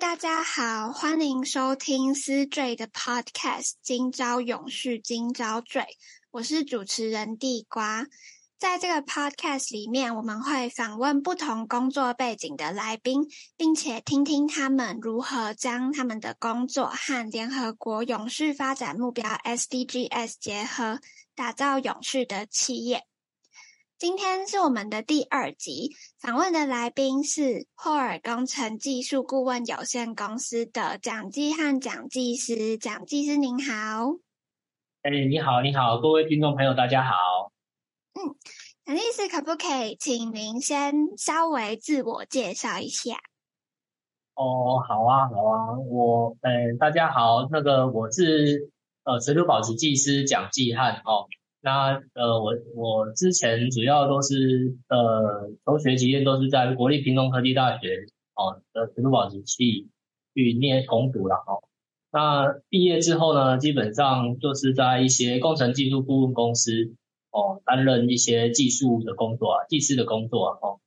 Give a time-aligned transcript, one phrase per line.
[0.00, 5.82] 大家好，欢迎收听思缀的 Podcast《今朝永续，今朝醉》，
[6.32, 8.04] 我是主持人地瓜。
[8.58, 20.98] 在这个 Podcast 里面，我们会访问不同工作背景的来宾，并且听听他们如何将他们的工作和联合国永续发展目标 SDGs 结合，
[21.36, 23.04] 打造永续的企业。
[24.06, 32.76] 今天是我们的第二集，访问的来宾是霍尔工程技术顾问有限公司的蒋继汉蒋技师。
[32.76, 33.72] 蒋技师您好。
[35.00, 37.14] 哎，你好，你好，各位听众朋友，大家好。
[38.12, 38.36] 嗯，
[38.84, 43.14] 蒋技师可不可以请您先稍微自我介绍一下？
[44.34, 48.70] 哦，好啊，好啊，我，呃，大家好，那个我是
[49.04, 51.24] 呃水土保持技师蒋继汉哦。
[51.64, 58.04] 那呃，我我之前主要都是呃，求学期间都是在国立屏东科技大学
[58.34, 59.88] 哦的水土保持系
[60.34, 61.64] 去念攻读了哦。
[62.12, 66.94] 那毕业之后呢，基本上就是在一些工程技术顾问公司
[67.30, 70.80] 哦，担任一些技术的工作啊，技师的工作啊哦。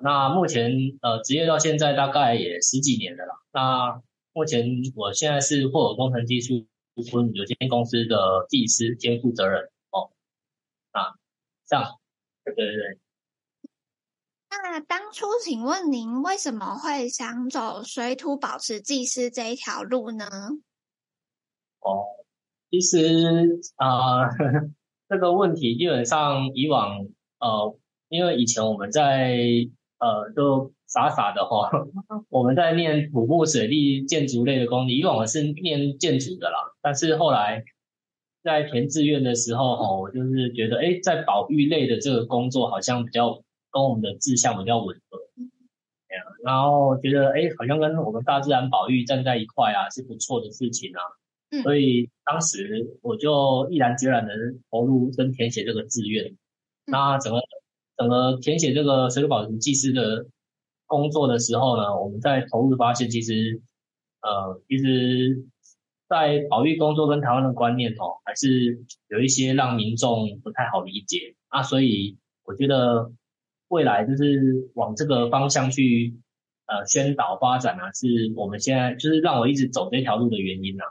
[0.00, 0.70] 那目前
[1.02, 3.34] 呃，职业到现在大概也十几年了啦。
[3.52, 4.00] 那
[4.32, 9.68] 目前我现在是霍尔工程技术顾问有限公司的技师兼负责人。
[11.68, 12.00] 啊，这样，
[12.44, 12.98] 对对对。
[14.50, 20.26] 那当初请问您为什么会想走水土保持技师这一条路呢？
[21.80, 22.04] 哦，
[22.70, 24.28] 其实啊、呃，
[25.08, 27.06] 这个问题基本上以往
[27.38, 29.36] 呃，因为以前我们在
[29.98, 31.70] 呃，就傻傻的哈，
[32.30, 37.64] 我们在念土木水利建筑类的工艺，以往我是念建筑的啦，但是后来。
[38.42, 45.18] 在填志愿的时候，哈，我就是觉得，哎，在保育类的这个工作好像比较跟我们的志向比较吻合，
[46.44, 51.00] 然后觉得，哎，好像跟我们大自然保育站在一块啊，是不错的事情啊。
[51.62, 54.32] 所以当时我就毅然决然的
[54.70, 56.36] 投入跟填写这个志愿。
[56.86, 57.40] 那整个
[57.96, 60.26] 整个填写这个水土保持技师的
[60.86, 63.60] 工作的时候呢，我们在投入发现，其实，
[64.22, 65.44] 呃，其实。
[66.08, 73.12] 在保育工作跟台湾的观念哦，还是有一些让民众不太好理解啊，所以我觉得
[73.68, 76.14] 未来就是往这个方向去
[76.66, 80.84] 呃宣导发展啊，是我们现在就是让我一直走这条路的原因呐。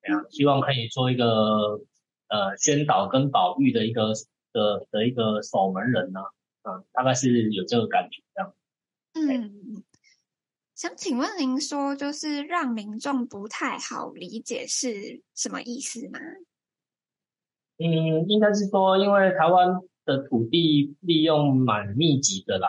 [0.00, 1.80] 这样，希望可以做一个
[2.28, 4.12] 呃宣导跟保育的一个
[4.52, 6.20] 的的一个守门人呐，
[6.62, 8.54] 啊，大概是有这个感觉这样。
[9.14, 9.82] 嗯。
[10.82, 16.18] 想请问您说，就是让民众不太好理解是什么意思吗？
[17.78, 22.68] 嗯，应该是说，因为台湾的土地利用蛮密集的啦，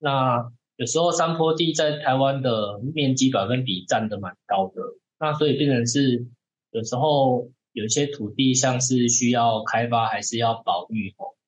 [0.00, 4.82] 那有时候山坡地在台湾的面积百分比占的蛮高的，
[5.20, 6.26] 那所以变成是
[6.72, 11.38] 有时候有些土地像是需要开发还是要保育哦，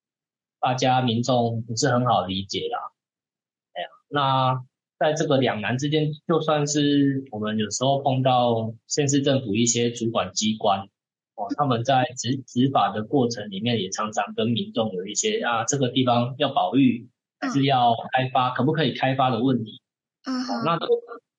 [0.60, 2.92] 大家民众不是很好理解啦。
[3.72, 4.64] 哎呀，那。
[4.98, 10.80] 在这个两难之间，就算是我们有时候碰到县市政府一些主管机关，
[11.34, 17.08] 哦，他们在执执法的过程里面，也常常跟民众有一些啊，这个地方要保育
[17.38, 19.82] 还是要开发，可不可以开发的问题。
[20.24, 20.32] 嗯，
[20.64, 20.78] 那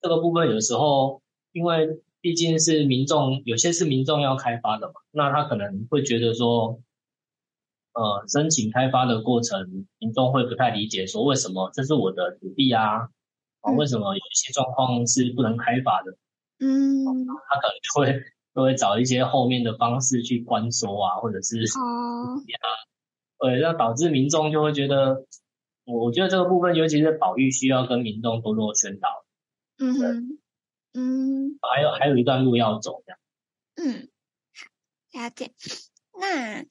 [0.02, 6.80] 这个部分有时候，因为毕竟是民众，有些是民众要开发的嘛，那他可能会觉得说，
[7.94, 13.10] 呃，申请开发的过程，民众会不太理解，说为什么这是我的土地啊？
[13.76, 16.18] 为什么有一些状况是不能开发的？
[16.60, 18.24] 嗯，他可能就会
[18.56, 22.42] 就会找一些后面的方式去关说啊，或者是哦，
[23.40, 25.26] 对，那导致民众就会觉得，
[25.86, 29.08] 我觉得这个部分，尤其是保育，需要跟民众多多宣导。
[29.78, 30.40] 嗯哼，
[30.94, 33.20] 嗯，还有还有一段路要走，这样。
[33.76, 34.10] 嗯，
[35.14, 35.52] 了解。
[36.20, 36.66] 那。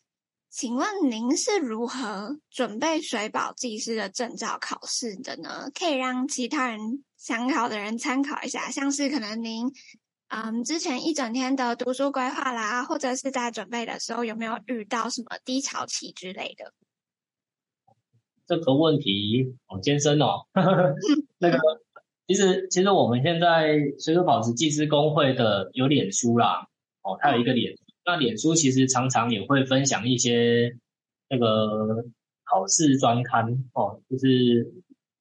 [0.56, 5.70] 请问您是如何准备水保技师的证照考试的呢？
[5.78, 9.70] 可以让其他人想考的人参考一下，像是可能您
[10.28, 16.72] 嗯之前一整天的读书规划啦，或者是在准备的时候有没有遇到什么低潮期之类的？
[18.46, 20.46] 这个问题好艰深哦。
[21.36, 21.58] 那个
[22.26, 26.66] 其实其实我们现在水土保持技师工会的有脸书啦，
[27.02, 27.76] 哦，它有一个脸。
[28.06, 30.76] 那脸书其实常常也会分享一些
[31.28, 32.04] 那个
[32.44, 34.72] 考试专刊哦，就是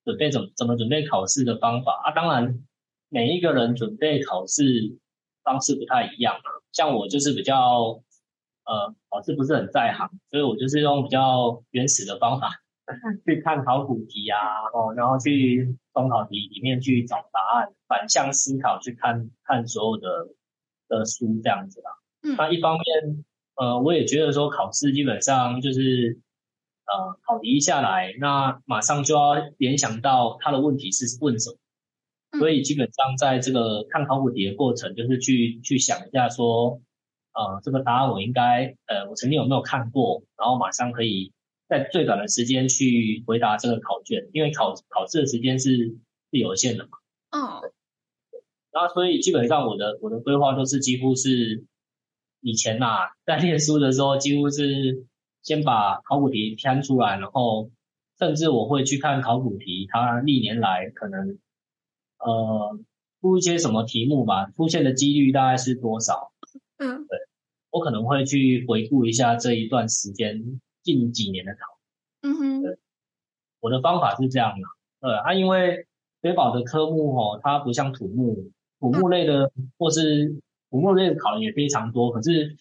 [0.05, 2.11] 准备怎么怎么准备考试的方法啊。
[2.13, 2.63] 当然，
[3.09, 4.97] 每一个人准备考试
[5.43, 6.47] 方式不太一样啊。
[6.71, 8.03] 像我就是比较
[8.65, 12.51] 呃考试不是很在行，所以我就是用比较原始的方法
[13.25, 14.37] 去看考古题啊，
[14.73, 20.27] 哦，然后去中考题里面去找答案，反向思考去看看所有的
[20.87, 21.89] 的书这样子啦。
[22.25, 23.23] 嗯，那一方面，
[23.55, 26.19] 呃，我也觉得说考试基本上就是，
[26.85, 36.81] 呃，考题一下来，那马上就要联想到他的问题是问什么，所以基本上在这个看考古题的过程，就是去去想一下说，
[37.33, 41.31] 呃，这个答案我应该，呃，我曾经有没有看过，然后马上可以。
[41.67, 45.97] 在最短的时间去回答这个考卷，因为考考试的时间是
[46.29, 46.89] 是有限的嘛。
[47.31, 47.41] 嗯。
[48.71, 51.65] 然后所以基本上我的我的规划都是几乎是
[52.45, 55.03] 以前呐、啊，在念书的时候几乎是
[55.41, 57.71] 先把考古题摊出来，然后
[58.19, 61.39] 甚至我会去看考古题，它历年来可能
[62.19, 62.77] 呃
[63.19, 66.31] 出一些什么题目吧，出现的几率大概是多少？
[66.77, 67.07] 嗯。
[67.07, 67.17] 对，
[67.71, 70.61] 我可能会去回顾一下这一段时间。
[70.83, 71.79] 近几年的考，
[72.21, 72.77] 嗯哼，
[73.59, 74.53] 我的方法是这样
[75.01, 75.87] 的，呃，啊，因为
[76.21, 80.43] 水保的科目哦，它不像土木，土木类的或是
[80.75, 82.57] 土木类的考也非常多，可是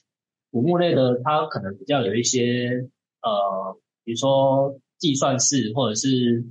[0.53, 2.89] 古木类的它可能比较有一些
[3.23, 6.45] 呃，比如说计算式或者是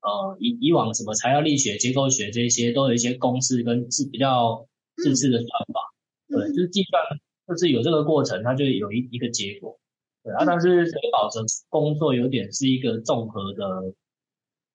[0.00, 5.92] 呃以以往什么材料力学、结构学这些都有一些公式跟是比较自制的算法，
[6.28, 7.02] 对，就是计算
[7.48, 9.80] 就是有这个过程，它就有一一个结果。
[10.22, 13.92] 对啊，但是水保的工作有点是一个综合的、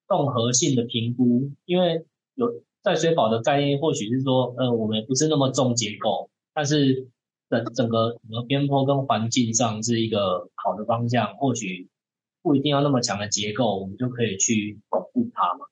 [0.06, 2.04] 综合性的评估，因为
[2.34, 7.08] 有在水保的概念，或许是说，呃，我们不是那么重结构，但是
[7.48, 11.88] 整整个整个边坡跟环境上是一个好的方向，或许
[12.42, 15.66] 不一定要那么强的结构，我们就可以去巩固它嘛。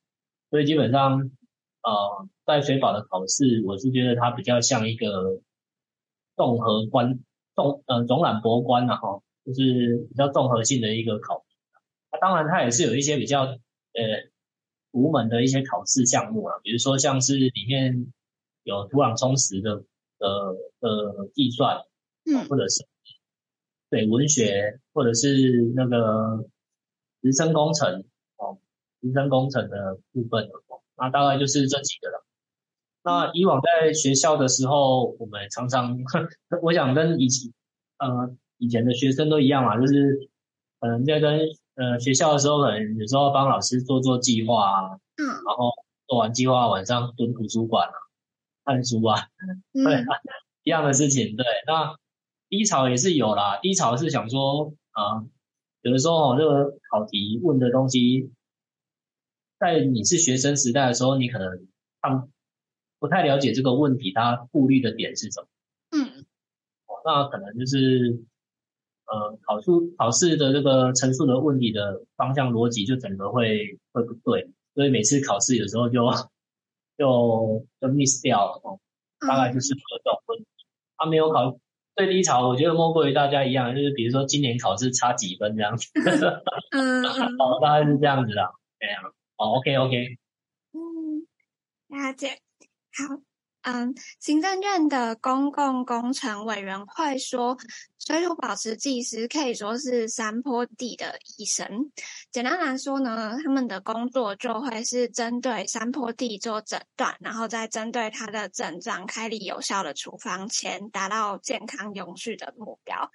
[0.50, 1.30] 所以基本上，
[1.82, 5.40] 呃，在水保的考试，我是觉得它比较像一个
[6.36, 7.20] 综合观、
[7.54, 9.22] 综呃总览博观啊哈。
[9.46, 11.54] 就是比较综合性的一个考题，
[12.10, 13.56] 那当然它也是有一些比较呃
[14.96, 18.12] 独门的一些考试项目啊，比如说像是里面
[18.62, 19.84] 有土壤充实的
[20.20, 21.82] 呃呃计算，
[22.24, 22.86] 嗯，或者是
[23.90, 26.48] 对文学，或者是那个
[27.20, 28.04] 人生工程
[28.38, 28.56] 哦，
[29.00, 32.24] 人生工程的部分哦，那大概就是这几个了。
[33.04, 35.98] 那以往在学校的时候，我们常常，
[36.62, 37.52] 我想跟以前
[37.98, 38.34] 呃。
[38.58, 40.30] 以前的学生都一样嘛，就是
[40.80, 41.40] 可能在跟
[41.76, 45.70] 呃学校的时候，可能有时候帮老师做做计划啊，嗯，然后
[46.06, 47.94] 做完计划晚上蹲图书馆啊，
[48.64, 49.28] 看书啊，
[49.72, 50.04] 嗯、对，
[50.64, 51.36] 一样的事情。
[51.36, 51.96] 对，那
[52.48, 55.28] 低潮也是有啦，低潮是想说啊、呃，
[55.82, 58.32] 有的时候哦，这个考题问的东西，
[59.58, 61.66] 在你是学生时代的时候，你可能
[62.00, 62.26] 他
[62.98, 65.46] 不太了解这个问题，他顾虑的点是什么？
[65.90, 66.24] 嗯，
[66.86, 68.24] 哦，那可能就是。
[69.06, 76.04] 呃，考出考试的这个陈述的问题的方向逻辑就整个会会不对，所以每次考试有时候就
[76.98, 78.80] 就就 miss 掉了哦，
[79.20, 80.46] 大概就是这种问题。
[80.96, 81.56] 他、啊、没有考
[81.94, 85.88] 最低潮，我觉得莫过于大家一样，就是比如说今年考试差几分这样子，
[86.72, 87.04] 嗯，
[87.38, 88.42] 好， 大概是这样子的，
[88.80, 89.02] 这样，
[89.36, 90.16] 好，OK OK，
[90.72, 91.26] 嗯，
[91.88, 93.35] 了解，好。
[93.68, 97.58] 嗯，行政院的公共工程委员会说，
[97.98, 101.90] 水土保持技师可以说是山坡地的医生。
[102.30, 113.10] 简单来说呢，他们的工作就会是针对山坡地做诊断，然后再针对他的症状开立有效的处方前，达到健康永续的目标。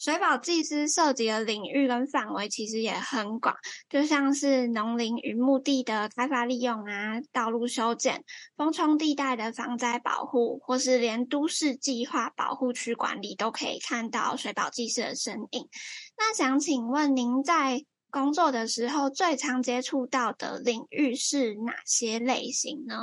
[0.00, 3.54] 水保技师涉及的领域跟范围其实也很广，
[3.90, 8.24] 就像是农林与牧地的开发利用啊，道路修建、
[8.56, 15.68] 风冲地带的防灾保护，或是连都市计划保护区管理都可以看到水保技师的身影。
[16.16, 22.96] 那想请问您在工作的时候最常接触到的领域是哪些类型呢？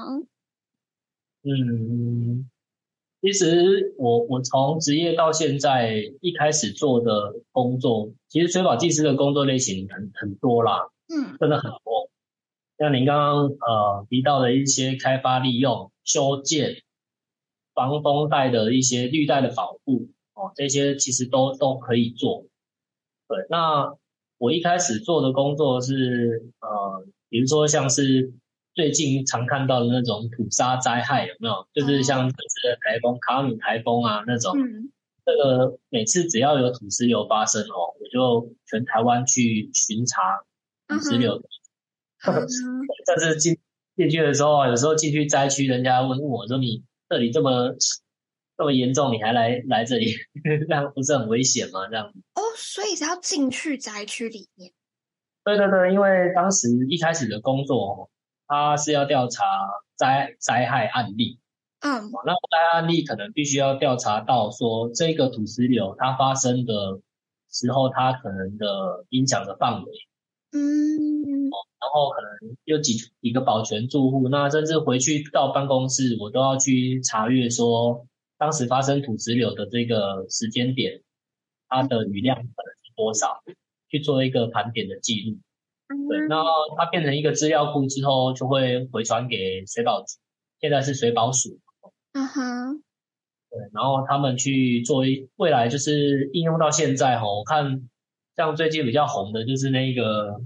[1.44, 2.50] 嗯。
[3.20, 12.10] 其实我我从职业到现在一开始做的工作，其实水保技师的工作类型很很多啦，嗯，真的很多。
[12.78, 16.84] 像您刚刚呃提到的一些开发利用、修建、
[17.74, 22.46] 防风带的一些绿带的保护哦，这些其实都都可以做。
[23.28, 23.96] 对，那
[24.38, 28.34] 我一开始做的工作是呃，比如说像是。
[28.78, 31.68] 最近常看到的那种土砂灾害有没有？
[31.74, 34.92] 就是像这次的台风卡努台风啊那种，嗯、
[35.26, 40.44] 这个每次只要有土石流发生哦，我就全台湾去巡查
[40.88, 41.42] 土石流。
[42.22, 43.58] 但是进
[43.96, 47.74] 进去的时候，有时候进去灾区，人家问我说：“你这里这么
[48.58, 50.14] 这么严重，你还来来这里，
[50.70, 52.06] 这样不是很危险吗？”这样。
[52.36, 54.72] 哦，所以是要进去灾区里面。
[55.44, 58.12] 对对对，因为当时一开始的工作，
[58.48, 59.44] 他是要调查
[59.96, 61.40] 灾灾害案例。
[61.80, 67.00] 嗯，那灾害案例可能必须要调查到说这个土石流它发生的
[67.52, 69.92] 时候，它可能的影响的范围。
[70.54, 70.58] 嗯，
[71.80, 81.02] 然后可能有几几个保全住户，那甚至回去到办公室，我都要去查阅说当时发生土石流的这个时间点，
[81.68, 83.44] 它的雨量可能是多少，
[83.90, 85.38] 去做一个盘点的记录。
[86.10, 86.46] 对，然后
[86.78, 90.18] 它变成一个资料库之后，就会回传给水保局，
[90.60, 91.60] 现在是水保署。
[92.14, 92.84] 嗯哼，
[93.50, 97.90] 对，然后他们去做一未来就是应用到现在哈，我看。
[98.38, 100.40] 像最近比较红的就是那个，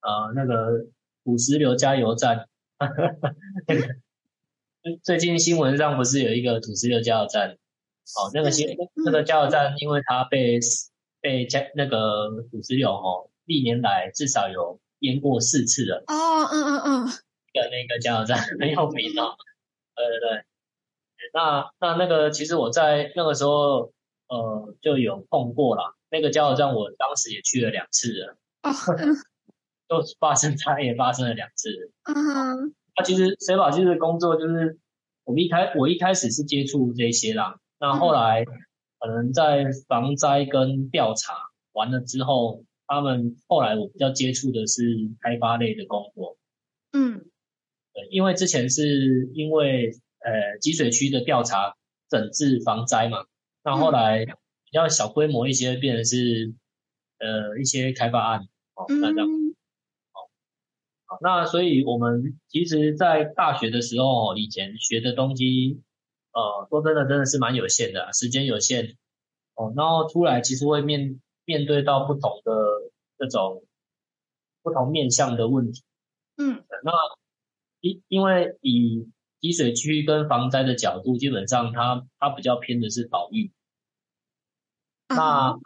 [0.00, 0.86] 呃，那个
[1.22, 2.48] 土石流加油站，
[5.04, 7.50] 最近新闻上不是有一个土石流加油站？
[7.50, 10.58] 哦，那个新那个加油站，因为它被
[11.20, 16.04] 被加那个土石流哦，历年来至少有淹过四次了。
[16.06, 19.34] 哦，嗯嗯嗯，的那个加油站很有名哦。
[19.96, 20.44] 对对对，
[21.34, 23.92] 那那那个其实我在那个时候
[24.28, 25.94] 呃就有碰过啦。
[26.12, 28.70] 那个加油站，我当时也去了两次了，哦，
[29.90, 31.92] 就发生它也发生了两次。
[32.04, 34.78] 嗯哼，那其实水保其实工作就是，
[35.24, 41.34] 我们一开我一开始是接触这些啦，那后来可能在防灾跟调查
[41.72, 44.82] 完了之后，他们后来我比较接触的是
[45.20, 46.36] 开发类的工作。
[46.92, 47.20] 嗯，
[47.94, 51.76] 对，因为之前是因为呃积水区的调查
[52.10, 53.24] 整治防灾嘛，
[53.64, 54.26] 那后来。
[54.72, 56.54] 比较小规模一些，变成是
[57.18, 58.42] 呃一些开发案。
[58.76, 59.26] 哦，那这样。
[61.20, 65.82] 那所以我们其实，在大学的时候，以前学的东西，
[66.30, 68.96] 呃，说真的，真的是蛮有限的，时间有限。
[69.56, 72.52] 哦，然后出来其实会面面对到不同的
[73.20, 73.62] 这种
[74.62, 75.82] 不同面向的问题，
[76.38, 76.90] 嗯，那
[77.80, 79.06] 因因为以
[79.40, 83.52] 积水区跟防灾的角度，基本上它它比较偏的是保育。
[85.08, 85.58] 那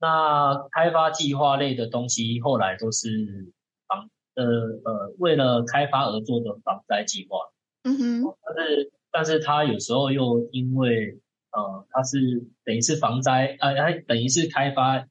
[0.00, 3.52] 那开发计划类的东西，后来都是
[3.86, 7.38] 防呃呃为了开发而做的防灾计划。
[7.84, 8.36] 嗯哼。
[8.44, 11.20] 但是但是它有时候又因为
[11.52, 12.18] 呃它是
[12.64, 15.06] 等于是防灾呃它等于是开发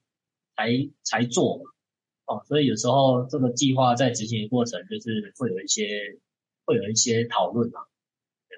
[0.60, 1.62] 才才做
[2.26, 6.20] 哦，所以有时候这个计划在执行的过程就是会有一些
[6.66, 7.82] 会有一些讨论嘛，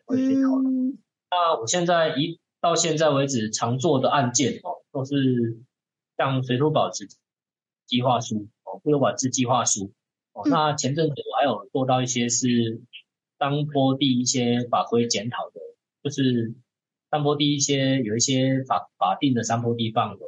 [0.06, 0.98] 会有一些讨论。
[1.30, 2.40] 那我现在一。
[2.64, 5.58] 到现在为止，常做的案件哦，都是
[6.16, 7.08] 像水土保持
[7.88, 9.92] 计划书哦，富有管制计划书
[10.34, 10.44] 哦。
[10.48, 12.84] 那前阵子我还有做到一些是
[13.40, 15.60] 山坡地一些法规检讨的，
[16.04, 16.54] 就是
[17.10, 20.20] 山坡地一些有一些法法定的山坡地范围，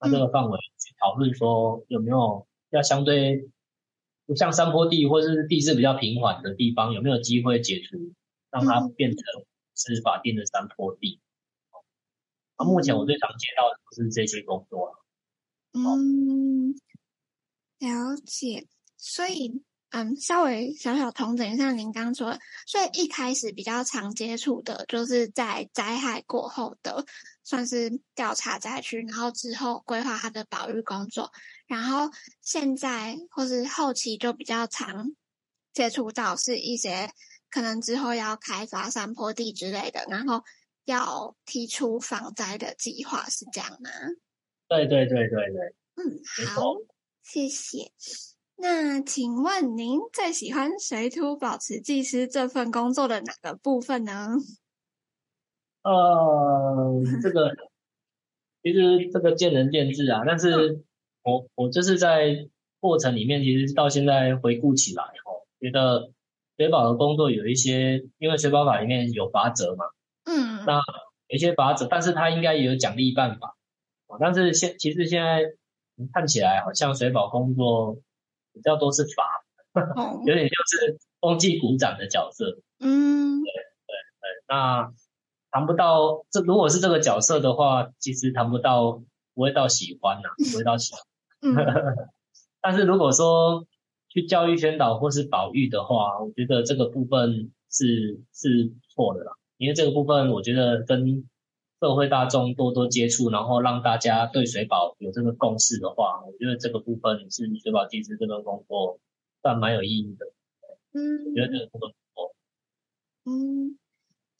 [0.00, 3.50] 那这个范围去讨论说有没有要相对
[4.26, 8.12] 不像山坡地或者是地势比较平缓的地方，有没有机会解除，
[8.50, 9.20] 让它变成
[9.74, 11.20] 是法定的山坡地。
[12.58, 15.04] 那目前我最常接到的就是这些工作了。
[15.72, 16.74] 嗯，
[17.78, 18.66] 了解。
[18.96, 27.04] 所以，嗯，稍微小小同整一下您刚刚说的，所以一开始比较常接触的就是在灾害过后的，
[27.50, 31.32] 算是调查灾区，然后之后规划它的保育工作。
[31.66, 32.08] 然后
[32.40, 35.10] 现在或是后期就比较常
[35.72, 37.10] 接触到是一些
[37.50, 40.44] 可能之后要开发山坡地之类的，然后。
[40.86, 43.90] 要提出防灾的计划是这样吗？
[44.66, 45.74] 对对对对对。
[45.94, 46.74] 嗯，好，
[47.22, 47.92] 谢谢。
[48.56, 54.30] 那请问您最喜欢水土保持技师这份工作的哪个部分呢？
[55.82, 57.54] 呃，这个
[58.62, 60.22] 其实这个见仁见智啊。
[60.26, 60.84] 但是
[61.22, 62.48] 我我就是在
[62.80, 66.10] 过程里面，其实到现在回顾起来哦，觉得
[66.56, 69.86] 水保的工作有一些，因为水保法里面有罚则嘛。
[70.24, 70.76] 嗯，那
[71.28, 73.56] 有一些罚则，但是他应该也有奖励办法。
[74.18, 75.44] 但是现其实现在
[76.12, 77.96] 看起来好像水保工作
[78.52, 79.44] 比较多是罚，
[79.94, 82.58] 哦、 有点就是风纪鼓掌的角色。
[82.80, 84.28] 嗯，对对对。
[84.48, 84.92] 那
[85.50, 89.02] 谈不到这，如果是这个角色的话，其实谈不到
[89.34, 91.02] 不会到喜欢呐、啊，不会到喜欢。
[91.42, 91.54] 嗯、
[92.60, 93.66] 但是如果说
[94.08, 99.32] 去教育宣导或是保育的话，我觉得这个部分是是错的啦。
[99.56, 101.28] 因为这个部分，我觉得跟
[101.80, 108.98] 社会大众多多接触，然后让大家对水保有这个共识的话，我觉得这个部分是水保技师这份工作
[109.42, 110.26] 算蛮有意义的。
[110.92, 112.34] 嗯，我觉得这个工作不错。
[113.24, 113.78] 嗯，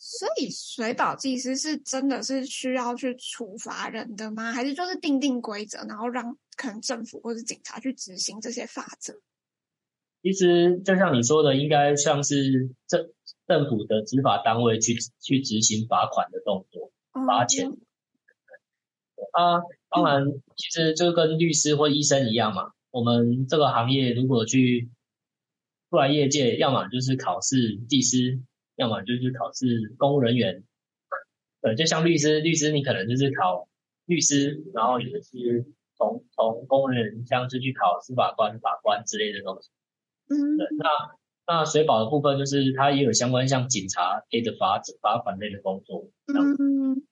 [0.02, 4.50] 所以水保技师是真的是需要去处罚人的吗？
[4.50, 9.20] 还是就是定定规则，然后让可能政府或者警察去执行这些法则？
[10.22, 13.10] 其实就像你说的，应该像是政
[13.46, 16.90] 政府的执法单位去去执行罚款的动作，
[17.26, 17.68] 罚钱。
[17.68, 17.78] 嗯
[19.32, 20.24] 啊，当然，
[20.56, 22.72] 其实就跟律师或医生一样嘛。
[22.90, 24.88] 我们这个行业如果去
[25.90, 28.40] 出来业界，要么就是考试技师，
[28.80, 30.64] 要么就是考试公务人员。
[31.60, 33.68] 对，就像律师，律师你可能就是考
[34.06, 39.70] 律师，然后也是从从公务人员像是去考司法官、法官之类的东西。
[40.28, 40.88] 嗯，对，那
[41.46, 46.08] 那水保的部分就是它也有相关像警察类的罚罚款类的工作。
[46.26, 47.04] 嗯。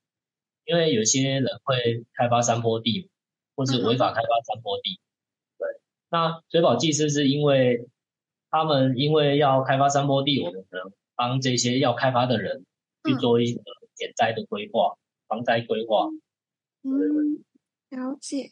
[0.65, 3.09] 因为有些人会开发山坡地，
[3.57, 5.01] 或是违法开发山坡地，
[5.57, 5.67] 对。
[6.11, 7.89] 那水保技师是因为
[8.51, 12.65] 他们因为要开发山坡地，我们可能帮这些要开发的人
[13.05, 13.61] 去做一个
[13.97, 14.97] 减灾的规划、
[15.27, 16.09] 防灾规划。
[16.83, 17.45] 嗯，
[17.91, 18.51] 了解。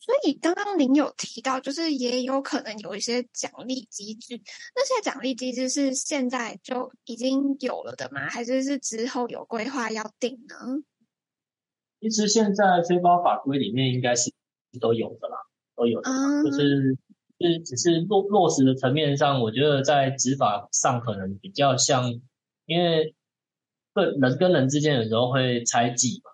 [0.00, 4.40] 所以刚刚您有提到，就是也有可能有一些奖励机制，
[4.74, 8.28] 那些奖励机制是现在就已经有了的吗？
[8.28, 10.82] 还是是之后有规划要定呢？
[12.00, 14.32] 其实现在非保法规里面应该是
[14.80, 15.36] 都有的啦，
[15.76, 16.96] 都有的啦，就是
[17.42, 22.20] 是只是落落实的层面上，我觉得在执法上可能比较像，
[22.66, 23.14] 因为
[23.92, 26.30] 个人跟人之间有时候会猜忌嘛，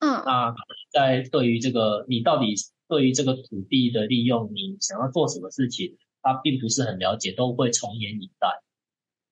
[0.00, 0.54] 嗯，那
[0.92, 2.54] 在对于这个你到底
[2.88, 8.62] 对于这个土地的利用，你想要做什么事情，他并不是很了解，都会从严以待，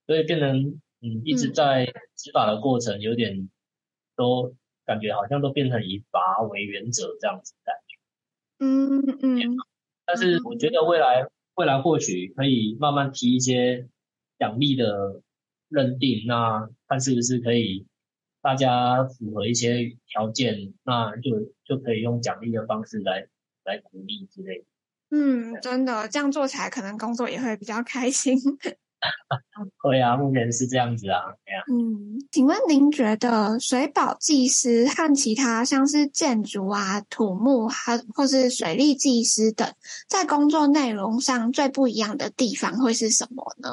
[0.06, 3.50] 所以变成嗯一直在执法的过程有点
[4.16, 4.54] 都。
[4.86, 7.98] 感觉好像都变成以罚为原则这样子的感觉，
[8.60, 9.56] 嗯嗯。
[10.06, 13.88] 但是我觉得未来未来或许可以慢慢提一些
[14.38, 15.20] 奖励的
[15.68, 17.86] 认定，那看是不是可以
[18.40, 23.26] 大家符合一些条件，那就就可以用奖励的方式来
[23.64, 24.64] 来鼓励之类的。
[25.10, 28.36] 嗯，真的这样做起来，可能工作也会比较开心。
[29.82, 31.20] 对啊，目前是这样子啊。
[31.70, 39.70] 嗯，请问您觉得水保技师和其他像是建筑啊、土木还或是水利技师等，
[40.08, 43.68] 在工作内容上最不一样的地方会是什么呢？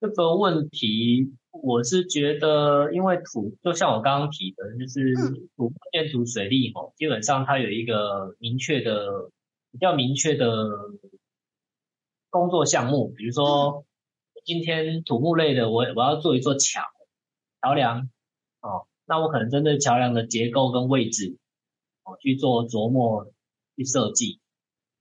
[0.00, 5.14] 这个问题，我是觉得，因为土就像我刚刚提的，就是
[5.56, 9.30] 土木、建筑、水利哦，基本上它有一个明确的、
[9.72, 10.68] 比较明确的
[12.28, 13.84] 工作项目，比如说。
[14.46, 16.80] 今天土木类的，我我要做一座桥、
[17.60, 18.08] 桥梁，
[18.60, 21.36] 哦，那我可能针对桥梁的结构跟位置，
[22.04, 23.26] 哦，去做琢磨、
[23.74, 24.38] 去设计，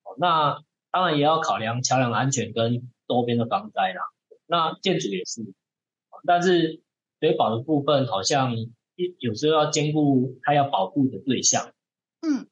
[0.04, 4.02] 哦，那当然也要考量桥梁安全跟周边的防灾啦。
[4.48, 5.54] 那建筑也是，
[6.26, 6.82] 但是
[7.20, 8.56] 水保的部分好像
[9.20, 11.72] 有时候要兼顾它要保护的对象，
[12.22, 12.48] 嗯，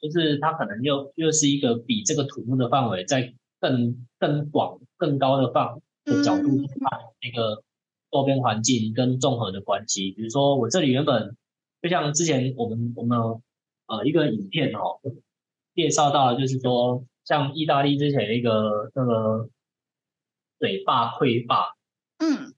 [0.00, 5.82] 就是它可能又又是一个比这个土木的范围在更更广、更高的范围。
[6.08, 7.62] 的角度去看那个
[8.10, 11.36] 周边环境跟综合的关系，比如说我这里原本
[11.82, 13.18] 就像之前我们我们
[13.86, 15.00] 呃一个影片哦
[15.74, 19.48] 介绍到的就是说像意大利之前一个那个
[20.58, 21.76] 水坝溃坝，
[22.18, 22.54] 嗯，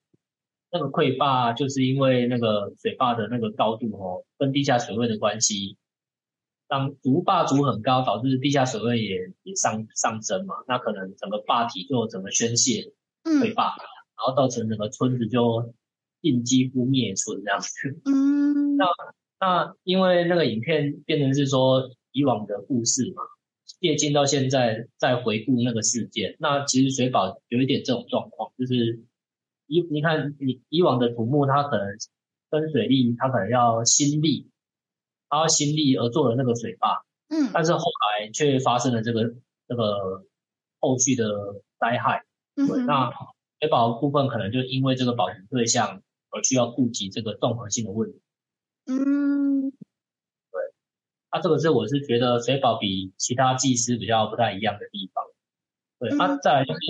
[0.70, 5.76] 那个溃坝就是因为那个水坝的那个高度哦跟地下水位的关系，
[6.66, 12.92] 当筑坝竹很高，导致地下水位也也上上升嘛，那可能整个坝体就整个宣泄。
[13.38, 15.72] 溃坝，然后造成整个村子就
[16.20, 17.68] 近几乎灭村这样子。
[18.04, 18.86] 嗯，那
[19.40, 23.22] 那因为那个影片变成是说以往的故事嘛，
[23.80, 29.02] 借鉴到现在再回顾那个事件，那其实水保有一点这种状况，就是
[29.66, 31.86] 以你看你以往的土木，它可能
[32.50, 34.50] 分水利，它可能要心力，
[35.28, 39.34] 它要心力而做的那个水坝，嗯，但是后来却发生了这个
[39.66, 40.24] 这个
[40.80, 42.24] 后续的灾害。
[42.66, 43.10] 对，那
[43.60, 48.20] 水保部分可能就因为这个保全对象而需要顾及这个综合性的问题。
[48.86, 50.60] 嗯，对，
[51.30, 55.24] 那这个是我是觉得水保比其他技师比较不太一样的地方。
[55.98, 56.80] 对，那再来就是，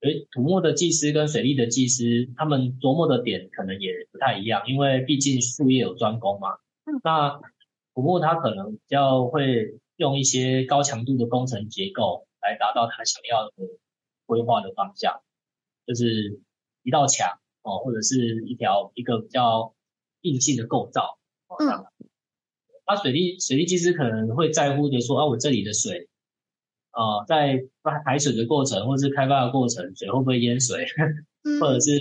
[0.00, 6.58] 诶，土木的技师跟水利的技师，他们琢磨的点可能也不太一样，因为毕竟术业有专攻嘛。
[7.02, 7.40] 那
[7.94, 13.52] 土木他可能比较会用一些高强度的工程结构来达到他想要的。
[14.26, 15.22] 规划的方向
[15.86, 16.40] 就是
[16.82, 19.74] 一道墙哦，或者是一条一个比较
[20.20, 21.56] 硬性的构造哦。
[21.58, 21.86] 嗯。
[22.88, 26.08] 那水利水利技师可能会在乎的说啊，我这里的水
[26.92, 27.64] 啊，在
[28.04, 30.86] 排水的过程或者是开发的过程，水会不会淹水，
[31.60, 31.98] 或者是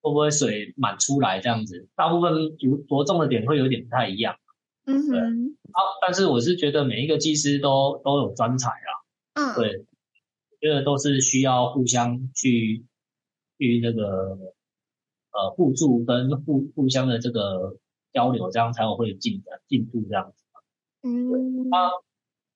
[0.00, 1.88] 会不会水满出来这样子。
[1.94, 4.38] 大部分着着重的点会有点不太一样。
[4.86, 5.20] 嗯哼，对。
[5.20, 9.04] 啊，但是我是觉得每一个技师都都有专才啦。
[9.34, 9.84] 嗯，对，
[10.60, 12.84] 觉得都是需要互相去
[13.58, 14.38] 去那个
[15.30, 17.76] 呃互助跟互互相的这个
[18.12, 20.44] 交流，这样才有会进展进步这样子。
[21.02, 21.90] 嗯，啊，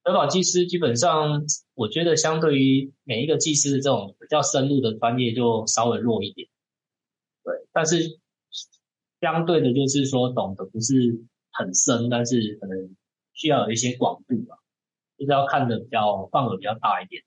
[0.02, 6.48] 德保技师基本上，我觉得相对于每一个技师的这种比较深入的专业，就稍微弱一点。
[7.44, 8.18] 对，但是
[9.20, 12.96] 相对的，就是说懂得不是很深，但是可能
[13.32, 14.56] 需要有一些广度吧，
[15.16, 17.22] 就是要看的比较范围比较大一点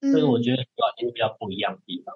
[0.00, 2.14] 所以我觉得主要就是比较不一样的地方。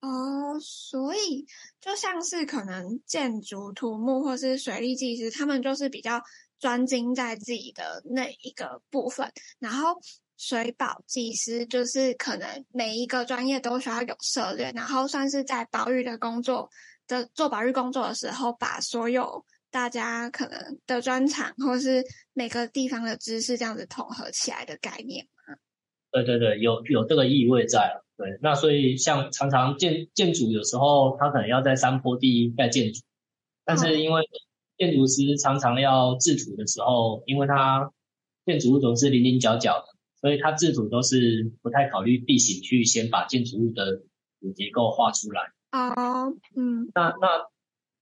[0.00, 1.46] 哦，所以
[1.80, 6.22] 就像是可能建筑、土木或是水利技师，他们就是比较。
[6.62, 9.96] 专精在自己的那一个部分，然后
[10.36, 16.70] 水保技师就是可能每一个专业都需要有涉猎，然后算是在保育的工作
[17.08, 25.41] 的做保育工作的时候，把所有大家可能的专长或是每个地方的知识这样子统合起来的概念嘛。
[26.12, 28.02] 对对对，有有这个意味在。
[28.16, 33.00] 对，那所以像常常建建筑有时候他可能要在山坡地盖建筑，
[33.64, 34.28] 但是因为、嗯
[34.78, 37.92] 建筑师常常要制图的时候，因为他
[38.44, 39.84] 建筑物总是零零角角的，
[40.20, 44.02] 所以他制图都是不太考虑地形，去先把建筑物的
[44.40, 45.52] 主结构画出来。
[45.70, 47.46] 哦，嗯，那那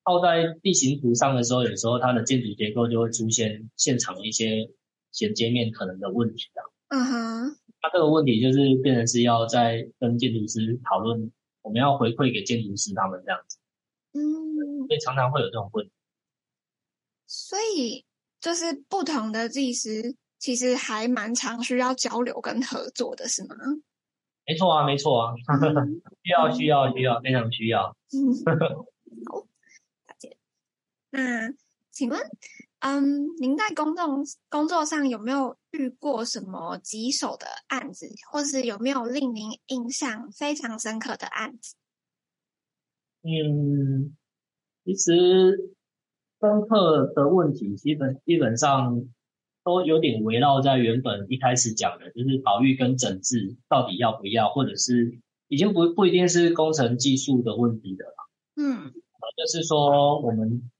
[0.05, 4.70] 套在地形图上的时候，有时候它的建筑结构就会出现现场一些
[5.12, 6.62] 衔接面可能的问题的。
[6.88, 11.31] 嗯哼，那这个问题就是变成是要在跟建筑师讨论，
[11.62, 13.59] 我们要回馈给建筑师他们这样子。
[14.12, 15.93] 嗯，所以常常会有这种问题。
[17.27, 18.05] 所以，
[18.40, 23.55] 就是不同的技师，其实还蛮常需要交流跟合作的，是吗？
[24.47, 27.97] 没错啊，没错啊， 嗯、需要需要需要，非常需要。
[28.12, 28.35] 嗯，
[29.31, 30.37] 好，了解。
[31.11, 31.53] 那
[31.93, 32.19] 请问，
[32.81, 41.75] 嗯，您在公众工作上有没有遇过什么棘手的案子，或是有没有令您印象非常深刻的案子？
[43.23, 44.16] 嗯，
[44.85, 45.75] 其实。
[46.43, 49.05] 深刻的问题基本基本上
[49.62, 58.14] 都有点围绕在原本一开始讲的，就是保育跟整治到底要不要，或者是已经不不一定是工程技术的问题的了。
[58.57, 58.90] 嗯，
[59.37, 60.71] 就是说我们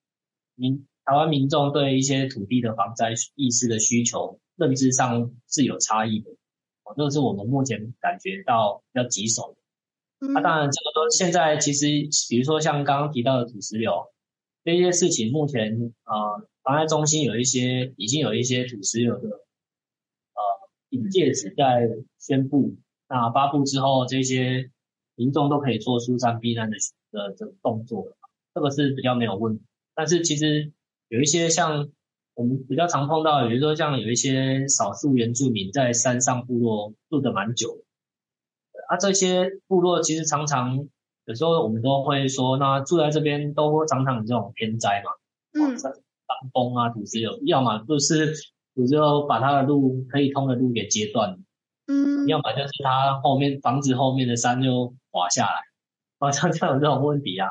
[0.55, 6.31] 民台湾民众对一些土地的防灾意识的需求认知上是有差异的，
[6.85, 10.29] 哦，这是我们目前感觉到比较棘手的。
[10.33, 11.87] 那当然，这个都现在其实，
[12.29, 14.07] 比如说像刚刚提到的土石流。
[14.63, 20.43] 这些事情目前啊，防灾中心有一些已经有一些土石流的呃
[20.91, 22.77] 警戒值在宣布，
[23.09, 24.71] 那发布之后，这些
[25.15, 26.77] 民众都可以做疏散避难的
[27.11, 28.19] 的这个动作了，
[28.55, 29.65] 这个是比较没有问题。
[29.95, 30.71] 但是其实
[31.11, 31.91] 有一些像
[32.35, 37.83] 我们比较常碰到，比如说像有一些少数原住民在山上部落住的蛮久的，
[38.89, 40.89] 啊，这些部落其实常常。
[41.27, 45.13] 有时候我们都会说，那住在这边都常常有这种天灾嘛，
[45.53, 45.93] 嗯，山
[46.53, 48.35] 崩啊、土石流，要么就是
[48.75, 51.39] 土石流把他的路可以通的路给截断，
[51.87, 55.53] 嗯，要么就是他后面房子后面的山就滑下来，
[56.19, 57.47] 好像这样有这种问题啊，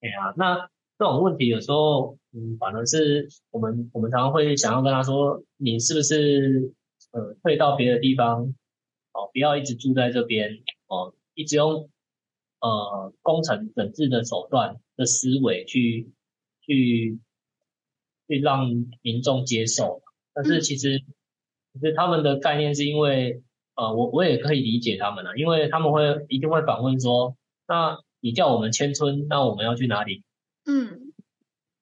[0.00, 6.74] 哎呀，那这种问题有时候，嗯，反而是我们我们常常会想要跟他说，你是不是
[7.12, 8.54] 呃退到别的地方，
[9.12, 11.88] 哦，不要一直住在这边，哦，一直用。
[12.58, 16.10] 呃，工程整治的手段的思维去
[16.62, 17.20] 去
[18.26, 18.66] 去让
[19.02, 21.04] 民众接受，但是其实
[21.74, 23.42] 其实他们的概念是因为
[23.74, 27.36] 呃，我我也可以理解他们了，因为他们会一定会反问说，
[27.68, 30.24] 那你叫我们迁村，那我们要去哪里？
[30.64, 31.05] 嗯，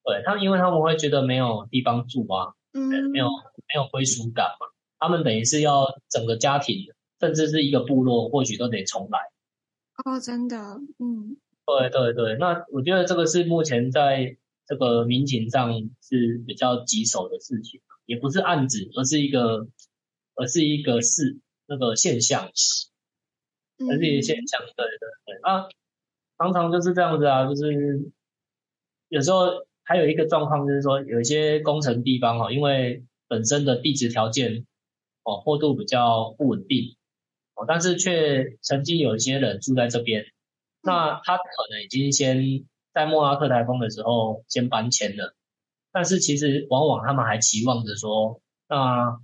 [0.05, 4.67] 对，他们因为他们会觉得没有地方住啊，嗯，没有没有归属感嘛，
[4.99, 9.19] 他们等于是要整个家庭，甚至是一个部落，或许都得重来。
[10.05, 10.57] 哦，真的，
[10.99, 14.37] 嗯，对对对，那我觉得这个是目前在
[14.67, 19.69] 这个民情上是比较棘手的事情，也不是案子，而是一个，
[20.35, 22.51] 而是一个事，那个现象，
[23.89, 25.69] 而是一个现象，对对对，啊，
[26.37, 28.11] 常常就是这样子啊，就是
[29.09, 34.67] 有时候还有一个状况就是说，有一些工程地方哈，因为本身的地质条件
[35.23, 36.97] 哦，坡度比较不稳定。
[37.57, 40.25] 哦，但是却曾经有一些人住在这边，
[40.83, 45.37] 那他可能已经先在莫拉克台风的时候先搬迁了，
[45.93, 49.21] 但是其实往往他们还期望着说，那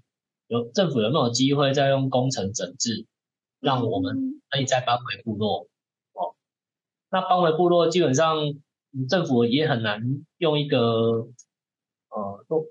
[0.47, 3.05] 有政府有没有机会再用工程整治，
[3.59, 5.67] 让我们可以再搬回部落？
[6.13, 6.37] 哦，
[7.11, 8.37] 那搬回部落基本上
[9.09, 10.03] 政府也很难
[10.39, 11.29] 用一个
[12.09, 12.67] 呃都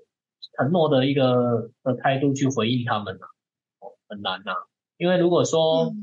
[0.56, 3.26] 承诺的一个的态度去回应他们呢？
[3.80, 4.52] 哦，很难呐。
[4.98, 5.94] 因为如果说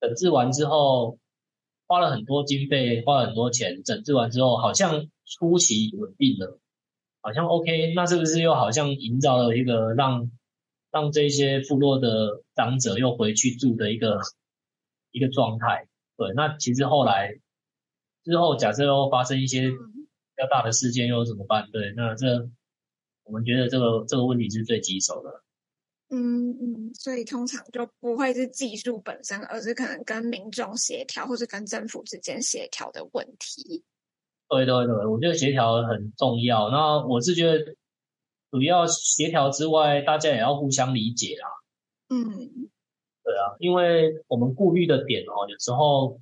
[0.00, 1.18] 整治完之后
[1.88, 6.60] 花了很多经费，花了很多钱，整治完之后好像初期稳定了，
[7.20, 10.30] 好像 OK，那是不是又好像营造了一个让
[10.92, 14.20] 让这些部落的长者又回去住的一个
[15.10, 15.88] 一个状态？
[16.16, 17.40] 对，那其实后来
[18.26, 19.76] 之后假设又发生一些比
[20.36, 21.70] 较大的事件，又怎么办？
[21.70, 22.26] 对，那这
[23.22, 25.42] 我们觉得这个这个问题是最棘手的。
[26.08, 33.84] 嗯嗯，所以通常就不会是技术本身，而是可能跟民众协调，或是跟政府之间协调的问题。
[34.48, 36.68] 对对对，我觉得协调很重要。
[36.70, 37.76] 那我是觉得，
[38.50, 41.46] 主要协调之外，大家也要互相理解啊。
[42.08, 42.24] 嗯，
[43.24, 46.20] 对啊，因为我们顾虑的点哦，有时候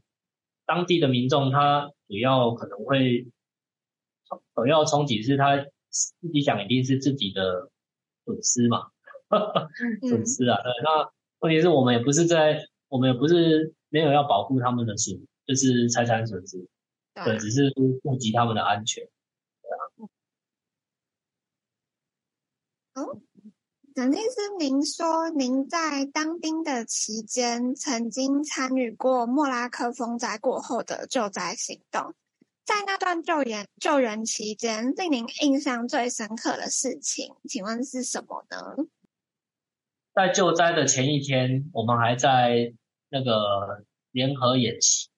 [0.65, 3.27] 当地的民众他主要可能会
[4.55, 5.57] 首要冲击是他
[5.91, 7.71] 自己想一定是自己的
[8.25, 8.91] 损失嘛。
[10.07, 16.69] 损失啊，对，那问题是我们也不是在，我们也不是没有要保护他们的损，就是财产损失，
[17.25, 19.03] 对，只是顾及他们的安全，
[19.63, 20.09] 对啊。
[23.03, 23.21] 哦，
[23.95, 32.13] 蒋律师，您说您在当兵的期间，曾经参与过莫拉克风灾过后的救灾行动，
[32.65, 38.85] 在那段救援救援期间，令您印象最深刻的事情，请问是什么呢？
[40.13, 42.75] 在救灾的前一天，我们还在
[43.11, 45.09] 那个联合演习。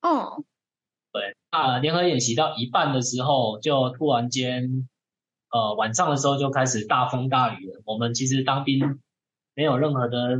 [0.00, 0.44] 哦，
[1.10, 4.88] 对，啊，联合演习到一半的时候，就突然间，
[5.52, 7.82] 呃，晚上的时候就开始大风大雨了。
[7.84, 9.00] 我们其实当兵
[9.54, 10.38] 没有任何的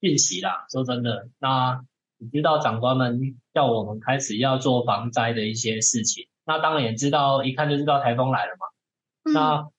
[0.00, 1.28] 讯息啦，说真的。
[1.38, 1.84] 那
[2.18, 8.66] 你知道长官们叫我们开始要做防灾的一些事情，那当然也知道，一看就知道台风来了嘛。
[9.22, 9.70] 嗯、那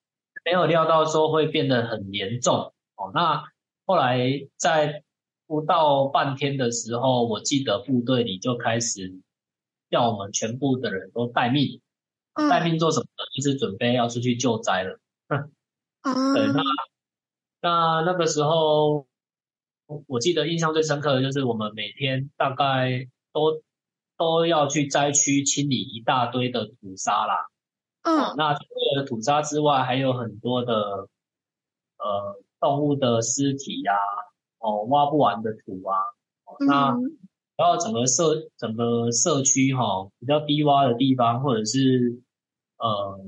[0.45, 2.73] 没有料到说会变得很严重。
[2.95, 3.43] 哦，那
[3.85, 5.03] 后来在
[5.47, 9.19] 不到半天的时候，我记得部队里就开始
[9.89, 11.81] 叫我们全部的人都待命，
[12.49, 13.25] 待命做什么呢？
[13.35, 14.99] 就是准备要出去救灾了。
[15.29, 15.51] 嗯，
[16.33, 16.61] 对，那
[17.61, 19.07] 那那个时候，
[20.07, 23.61] 我记得印象最深刻的就是我们每天大概都
[24.17, 27.47] 都要去灾区清理一大堆的土沙啦。
[28.03, 28.63] 嗯，那除
[28.97, 31.09] 了土沙之外，还有很多的
[31.97, 32.41] 呃。
[32.57, 34.09] 动物的尸体呀、啊，
[34.57, 35.99] 哦，挖不完的土啊，
[36.45, 36.95] 哦、那
[37.57, 42.23] 然后整个社整个社区哈、哦，比较低洼的地方，或者是
[42.77, 43.19] 呃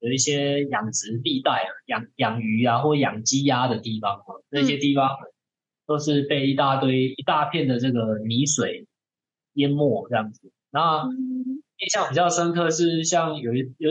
[0.00, 5.16] 有一些养殖地带啊，养养鱼啊或养鸡鸭的地方，那些地方
[5.86, 8.86] 都是被一大堆一大片的这个泥水
[9.54, 10.52] 淹没这样子。
[10.70, 11.04] 那
[11.78, 13.90] 印象比较深刻是像有一有。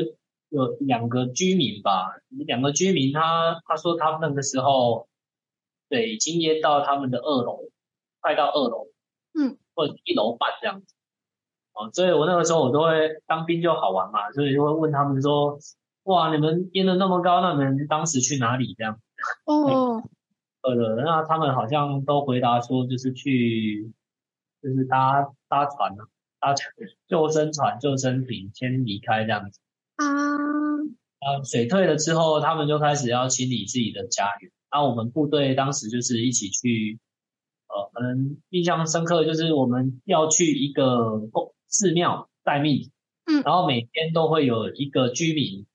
[0.49, 5.09] 有两个居民吧，两个居民他他说他们那个时候，
[5.89, 7.59] 对，已经淹到他们的二楼，
[8.21, 8.87] 快到二楼，
[9.33, 10.94] 嗯，或者一楼半这样子，
[11.75, 15.59] 哦，所以我那个时候我都会当兵就好玩嘛，所以就会问他们说，
[16.03, 18.97] 哇，你们淹的那么高，那你们当时去哪里这样？
[19.45, 20.01] 哦，
[20.63, 23.91] 呃，那他们好像都回答说，就是去，
[24.63, 26.07] 就是搭搭船啊，
[26.39, 26.55] 搭
[27.09, 29.59] 救生船、救生艇先离开这样子。
[29.97, 30.05] 啊，
[31.19, 34.49] 啊，水退了之后，他们就开始要清理自己的家园。
[34.71, 36.99] 那我们部队当时就是一起去，
[37.67, 41.19] 呃，可能印象深刻就是我们要去一个
[41.77, 42.91] 寺庙待命，
[43.25, 45.65] 嗯，然后每天都会有一个居民，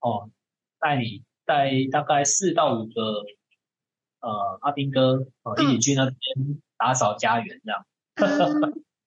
[0.00, 0.30] 哦，
[0.78, 3.24] 带你带大概四到五个，
[4.20, 6.16] 呃，阿兵哥哦，一起去那边
[6.76, 7.86] 打扫家园这样。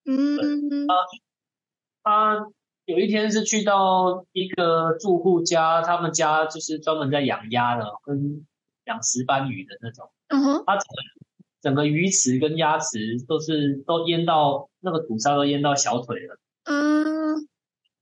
[0.06, 0.94] 嗯嗯，啊，
[2.04, 2.48] 他。
[2.88, 8.46] 有一天是去到一个住户家，他们家就是专门在养鸭的，跟
[8.84, 10.12] 养石斑鱼的那种。
[10.28, 11.25] 嗯哼，他整个
[11.66, 16.38] 整个鱼池跟鸭池都是都淹到那个土沙都淹到小腿了。
[16.66, 17.34] 嗯，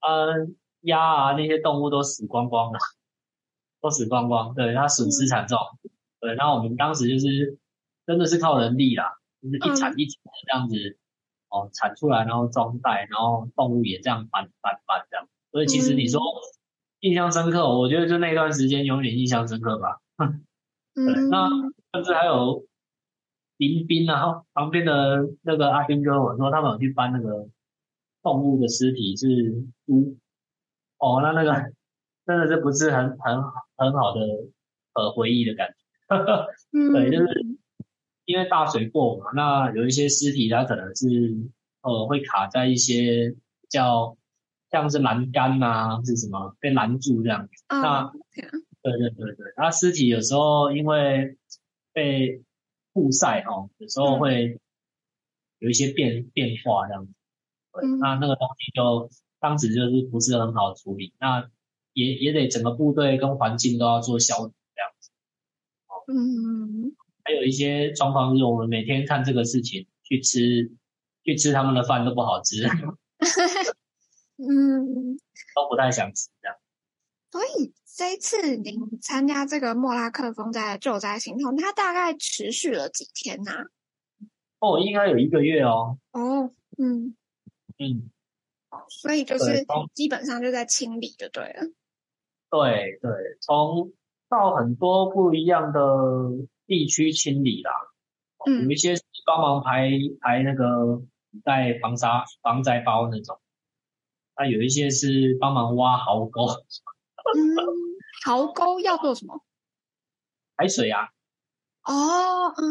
[0.02, 0.28] 啊，
[0.82, 2.80] 鸭啊那些动物都死光光了，
[3.80, 4.54] 都死光光。
[4.54, 5.58] 对，它损失惨重。
[6.20, 7.58] 对，然后我们当时就是
[8.06, 10.76] 真的是靠人力啦，就是一铲一铲的这样子。
[11.48, 16.20] 哦，铲出来，然后装袋，然后动物也这样搬搬搬这样，所以其实你说
[17.00, 20.00] 印象深刻，嗯、我觉得就那段时间永远印象深刻吧。
[20.96, 21.48] 对，嗯、那
[21.94, 22.66] 甚至还有
[23.68, 27.48] 林兵啊，旁边的那个阿兵哥，我说他们有去搬那个
[28.22, 29.28] 动物的尸体是
[29.86, 30.18] 猪，
[30.98, 31.52] 哦，那那个
[32.26, 33.42] 真的是不是很很
[33.78, 34.22] 很好的
[34.94, 35.70] 呃回忆的感
[36.10, 36.16] 觉，
[36.92, 37.58] 对，就是。
[38.26, 41.06] 因为大水过嘛，那有一些尸体它可能是
[41.82, 43.36] 呃会卡在一些
[43.68, 44.16] 叫
[44.72, 47.50] 像是栏杆呐，是什么被拦住这样。
[47.68, 48.10] 那
[48.82, 51.38] 对对对对，它尸体有时候因为
[51.92, 52.42] 被
[52.94, 54.60] 曝晒哦，有时候会
[55.60, 57.14] 有一些变、嗯、变化这样子。
[57.82, 61.50] 嗯、那那个东西就当时就是不是很好处理，那
[61.94, 65.10] 也也得整个部队跟环境都要做消毒这样子。
[67.24, 70.72] 还有一些状况是我们每天看这个事情去吃
[71.24, 72.64] 去吃他们的饭都不好吃，
[74.38, 75.18] 嗯，
[75.56, 76.58] 都不太想吃这样。
[77.32, 83.64] 所以这一次您参加这个莫拉克风灾的救灾行动，它大概持续了几天呢、啊？
[84.60, 86.00] 哦，应该有一个月哦。
[86.12, 87.16] 哦，嗯。
[87.78, 88.10] 嗯，
[88.90, 91.62] 所以就是基本上就在清理就对了。
[92.50, 93.94] 对对，从
[94.28, 95.80] 到很多不一样的
[96.66, 97.72] 地区清理啦。
[98.48, 101.04] 嗯，有一些是帮忙排排那个
[101.44, 103.40] 带防沙防灾包那种，
[104.36, 106.48] 那有一些是帮忙挖壕沟。
[107.36, 107.40] 嗯，
[108.24, 109.44] 壕沟要做什么？
[110.56, 111.10] 排水啊。
[111.84, 112.64] 哦，嗯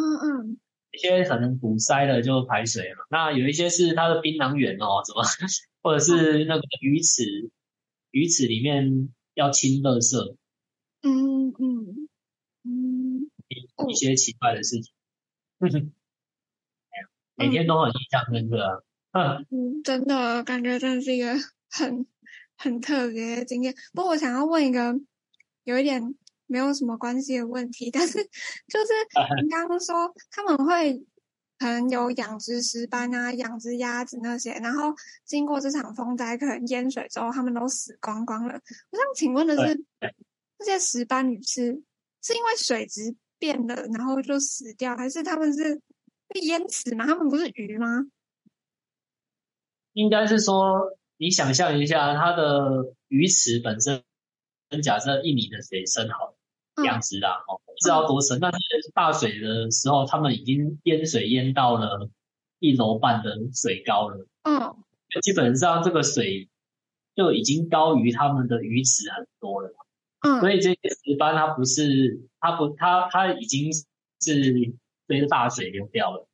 [0.47, 0.59] 嗯。
[0.93, 5.23] 一些可能堵塞了就排水了，那有一些是它的槟榔园哦，怎么，
[5.83, 7.51] 或者是那个鱼池，
[8.11, 10.37] 鱼池里面要清垃圾，
[11.03, 12.09] 嗯嗯。
[12.65, 13.31] 嗯，
[13.89, 14.93] 一些奇怪的事情，
[15.59, 15.93] 嗯、
[17.35, 21.35] 每天都很印象深刻，嗯， 嗯，真的感觉真的是一个
[21.71, 22.07] 很
[22.57, 23.75] 很特别的经验。
[23.95, 24.95] 不过我想要问一个，
[25.65, 26.15] 有一点。
[26.49, 30.99] 没有什么关系的问题， 但是就是你刚刚说他们会
[31.59, 34.93] 可能有养殖石斑啊、养殖鸭子那些，然后
[35.25, 38.53] 经过这场风灾，可能淹水之后，他们都死光光了。
[38.91, 39.83] 我想请问的是，
[40.59, 41.83] 这些石斑鱼是
[42.21, 45.81] 是因为水质变了，然后就死掉，还是他们是
[46.29, 47.07] 被淹死吗？
[47.07, 48.05] 他们不是鱼吗？
[49.95, 54.03] 应该是说，你想象一下，它的鱼池本身，
[54.73, 56.35] 跟假设一米的水深好。
[56.87, 58.59] 养殖啦哦，不知道多深，但是
[58.95, 62.09] 大水的时候，他们已经淹水淹到了
[62.61, 64.27] 一楼半的水高了。
[64.45, 64.75] 嗯，
[65.21, 66.49] 基本上这个水
[67.15, 69.75] 就已经高于他们的鱼池很多了。
[70.23, 73.85] 嗯，所以这些石斑它不是，它不，它它已经是
[75.07, 76.27] 随着大水流掉了。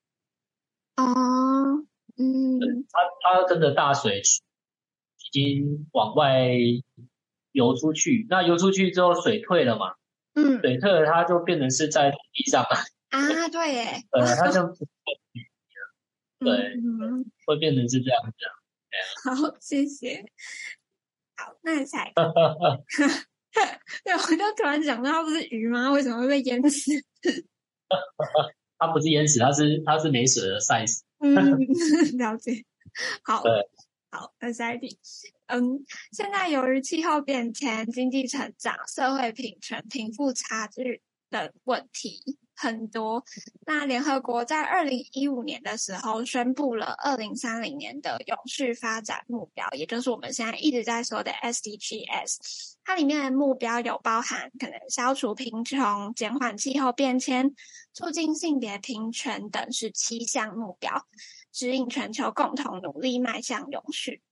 [0.99, 1.85] 哦，
[2.17, 2.61] 嗯，
[2.93, 6.57] 它它跟着大水已经往外
[7.59, 9.95] 游出去，那游出去之后水退了嘛？
[10.35, 12.69] 嗯，水退了，它就变成是在地上了。
[13.11, 14.03] 啊，对耶。
[14.13, 14.63] 呃，它就
[16.39, 18.37] 对，嗯，会变成是这样子。
[19.25, 20.25] 好，谢谢。
[21.37, 22.33] 好，那下一个。
[24.05, 25.91] 对，我就突然想到，它不是鱼吗？
[25.91, 26.93] 为什么会被淹死？
[28.79, 31.03] 它不是淹死，它是它是没水了晒死。
[31.19, 31.35] 嗯，
[32.19, 32.65] 了解。
[33.25, 33.43] 好。
[34.11, 34.99] 好，那下一题。
[35.47, 43.23] 嗯，现在由于气候变迁、经济成长、社会平权、贫富差距等问题很多，
[43.67, 52.77] 那联合国在二零一五年的时候宣布了二零三零年的永续发展目标，也就是我们现在一直在说的 SDGs。
[52.85, 57.55] 它里面的目标有包含可能消除贫穷、减缓气候变迁、
[57.93, 61.07] 促进性别平权等十七项目标。
[61.59, 64.23] 指引全球共同努力迈向永续。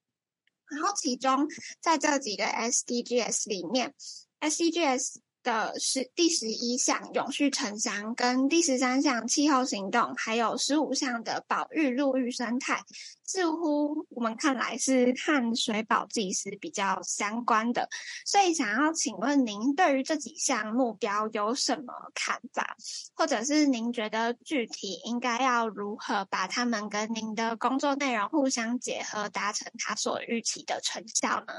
[0.68, 1.48] 然后，其中
[1.80, 3.96] 在这几个 SDGs 里面
[4.38, 12.82] ，SDGs 的是第十一项永续城乡，跟第十三项气候行动，还有十五项的保育陆域生态，
[13.24, 17.88] 似乎我们看来是和水保技师比较相关的。
[18.24, 22.76] 所以，想要请问您对于这几项目标有什么看法，
[23.14, 31.54] 或者是您觉得具体应该要如何把它们跟您的工作内容互相结合，达成他所预期的成效呢？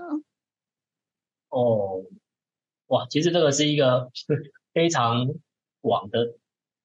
[1.47, 2.03] 哦。
[2.87, 4.11] 哇，其实这个是一个
[4.73, 5.27] 非常
[5.81, 6.35] 广的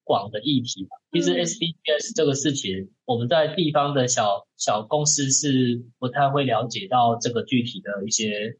[0.03, 0.87] 广的议题。
[1.11, 8.57] 其实 SDGs 这个事情，我们在地方的小小公司是不太会了解到这个具体的一些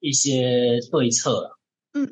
[0.00, 1.56] 一些对策。
[1.92, 2.06] 嗯，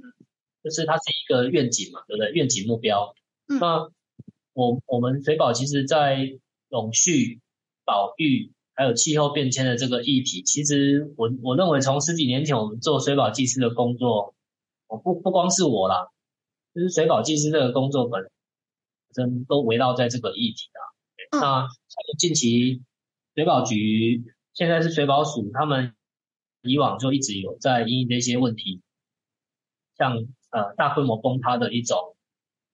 [0.63, 2.31] 就是它是一个愿景嘛，对不对？
[2.33, 3.15] 愿景目标。
[3.49, 3.91] 嗯，那
[4.53, 6.39] 我我们水保其实在
[6.69, 7.41] 永续
[7.85, 8.53] 保育。
[8.75, 14.37] 还有气候变迁的这个议题，其实我我认为从十几年前我们做水保技师的工作，
[14.89, 16.09] 我不不光是我啦，
[16.75, 18.31] 就是水保技师这个工作本
[19.15, 20.81] 身都围绕在这个议题啊。
[21.41, 21.69] 那
[22.19, 22.83] 近期
[23.35, 24.25] 水保局
[24.55, 25.95] 现在是水保署，他们
[26.63, 28.83] 以往就一直有在因应这些问题，
[29.97, 30.17] 像
[30.51, 32.17] 呃大规模崩塌的一种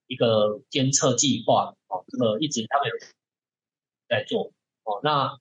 [0.07, 2.95] 一个监测计划哦，这个一直他们有
[4.09, 4.53] 在做
[4.85, 5.39] 哦，那。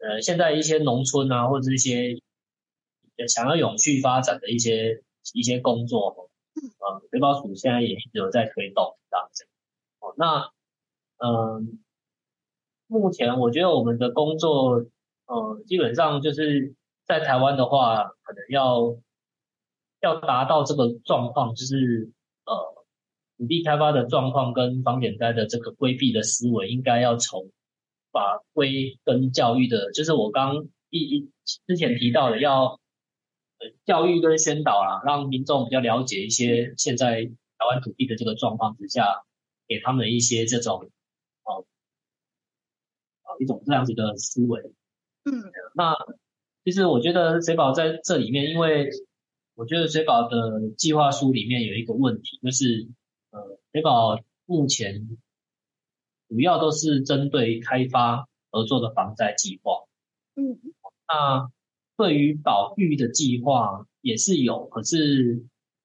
[0.00, 2.22] 呃，现在一些农村啊，或者是一些
[3.26, 5.02] 想要永续发展的一些
[5.34, 9.46] 一些工作，呃，水保署现在也一直有在推动这样子。
[10.00, 10.50] 哦，那
[11.18, 11.62] 嗯、呃，
[12.86, 14.84] 目前我觉得我们的工作，
[15.26, 16.74] 呃，基本上就是
[17.06, 18.96] 在台湾的话，可能要
[20.00, 22.10] 要达到这个状况，就是
[22.44, 22.84] 呃，
[23.36, 27.50] 土地开发的状况跟房减灾的这个规避的思维，应该要从
[28.12, 31.30] 法规跟教育的，就是我刚一一
[31.66, 32.80] 之前提到的要。
[33.84, 39.24] 教育跟宣导啦，让民众比较了解一些现在台湾土地的这个状况之下，
[39.66, 40.90] 给他们一些这种
[41.44, 41.64] 哦，
[43.40, 44.60] 一种这样子的思维。
[45.24, 45.32] 嗯，
[45.74, 45.96] 那
[46.64, 48.90] 其实我觉得水保在这里面，因为
[49.54, 52.88] 我觉得水保的计划书里面有一个问题，就是
[53.30, 55.18] 呃，水保目前
[56.28, 59.84] 主要都是针对开发而做的防灾计划。
[60.36, 60.60] 嗯，
[61.08, 61.50] 那。
[61.98, 65.44] 对于保育的计划也是有，可是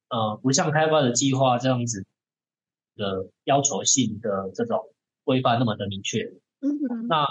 [0.10, 2.06] 呃，不像开发的计划这样子
[2.96, 4.94] 的要求性的这种
[5.24, 6.32] 规范那么的明确。
[6.62, 7.08] 嗯。
[7.10, 7.26] 那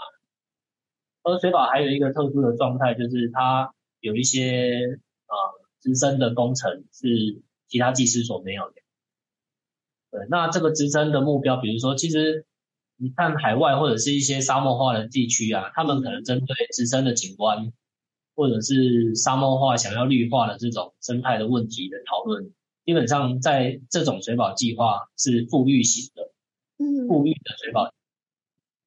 [1.22, 5.37] 而水保还有一个特殊的状态，就是它有一些呃
[5.80, 8.74] 直升的工程是其他技师所没有的。
[10.11, 12.45] 对，那这个直升的目标，比如说，其实
[12.97, 17.72] 你看海外或者是一些沙漠化的地区啊，他们可能针对直升的景观。
[18.35, 22.51] 或者是沙漠化想要绿化的这种生态的问题的讨论，
[22.87, 26.33] 基本上在这种水保计划是富裕型的，
[26.78, 27.93] 嗯，富裕的水保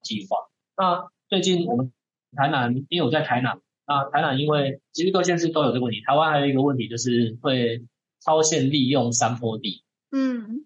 [0.01, 0.37] 计划。
[0.75, 1.93] 那最近我们
[2.35, 7.85] 台南，因为我在台南，那台南因为其实各县市都有这个问题，台湾还有一个问题就是会
[8.21, 10.65] 超限利用山坡地，嗯，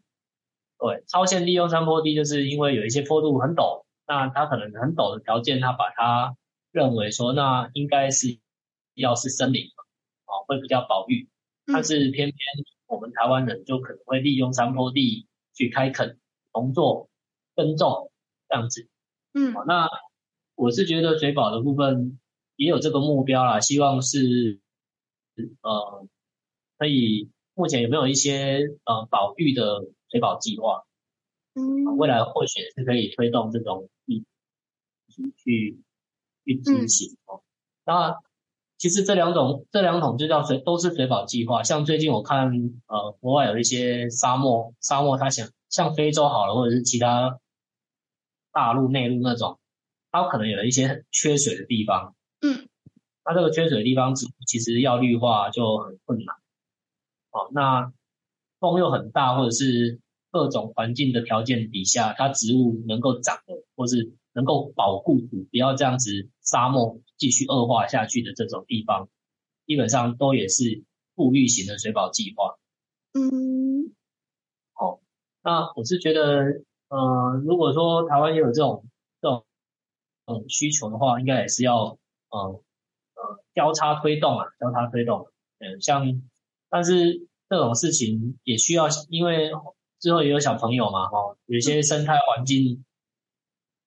[0.79, 6.35] 对，超限利用山坡地就是因为有一些坡度很陡，那它可能很陡的条件，它把它
[6.71, 8.39] 认为说那应该是。
[8.93, 9.63] 要是森林
[10.25, 11.27] 啊，会比较保育，
[11.65, 12.37] 但是偏偏
[12.87, 16.19] 我们台湾人就可能会利用山坡地去开垦、
[16.53, 17.09] 农作、
[17.55, 18.11] 耕种
[18.47, 18.87] 这样子。
[19.33, 19.87] 嗯，那
[20.55, 22.19] 我是觉得水保的部分
[22.55, 24.59] 也有这个目标啦，希望是
[25.61, 26.07] 呃
[26.77, 30.85] 可以目前有没有一些呃保育的水保计划？
[31.53, 34.25] 嗯，未来或许是可以推动这种议
[35.07, 35.79] 题去
[36.45, 37.41] 去执行哦。
[37.85, 38.15] 那
[38.79, 41.61] 其实这两种这两种就叫水，都是水保计划。
[41.63, 42.49] 像最近我看，
[42.87, 47.39] 呃，国外有一些沙漠，沙漠它想像非洲好了，或者是其他
[48.53, 49.59] 大陆内陆那种，
[50.11, 52.15] 它可能有一些很缺水的地方。
[52.39, 52.69] 嗯，
[53.25, 54.15] 那这个缺水的地方，
[54.47, 56.35] 其实要绿化就很困难。
[57.31, 57.91] 哦，那
[58.61, 59.99] 风又很大，或者是
[60.31, 66.99] 各种环境的条件底下，它植物能够长的，或是能够保护土，不要这样子沙漠。
[67.17, 69.09] 继续恶化下去的这种地方，
[69.65, 72.57] 基本上都也是富裕型的水保计划。
[73.11, 73.93] 嗯，
[74.71, 75.01] 好，
[75.43, 78.85] 那我是觉得，呃，如果说台湾也有这种
[79.21, 79.45] 这种
[80.27, 81.97] 嗯需求的话，应该也是要
[82.29, 85.27] 嗯呃交叉推动啊，交叉推动。
[85.57, 86.21] 嗯，像
[86.69, 89.51] 但是这种事情也需要，因为
[89.99, 92.85] 之后也有小朋友嘛，哈，有些生态环境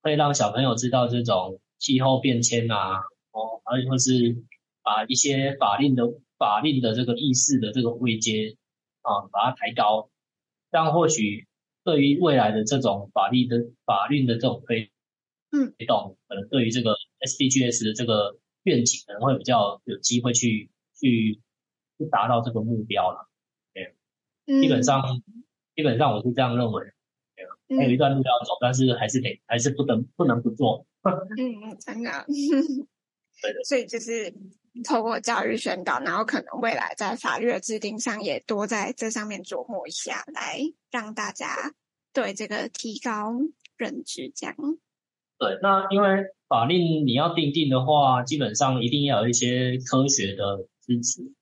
[0.02, 2.98] 会让小朋友知道这种气候变迁啊。
[3.32, 4.44] 哦，而且或是
[4.82, 6.04] 把一些法令的
[6.36, 8.58] 法令的这个意识的这个位阶
[9.00, 10.10] 啊，把它抬高，
[10.70, 11.46] 这样或许
[11.82, 14.92] 对于未来的这种法律的法律的这种推
[15.50, 21.40] 嗯推动，可能对于这个 SDGs 的这个愿景，可能会比较有机会去去
[21.96, 23.30] 去达到这个目标了。
[23.72, 23.94] 对，
[24.60, 25.44] 基本上、嗯、
[25.74, 26.91] 基本上我是这样认为。
[27.76, 30.86] 对，还有一段路要走，但是还是得还是不能不能不做。
[31.04, 32.24] 嗯，真的。
[33.42, 34.32] 对的，所以就是
[34.84, 40.60] 透过教育宣导，然后可能未来在法律的制定上也多在这上面琢磨一下，来
[40.90, 41.72] 让大家
[42.12, 43.32] 对这个提高
[43.76, 44.30] 认知。
[44.34, 44.54] 这样。
[45.38, 51.32] 对，那因为法令你要定定的话，基本上一定要有一些科学的支持。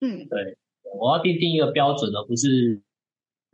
[0.00, 0.58] 嗯，对，
[0.98, 2.82] 我要定定一个标准的，不是